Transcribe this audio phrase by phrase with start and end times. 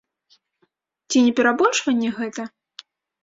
[1.11, 2.43] Ці не перабольшванне гэта?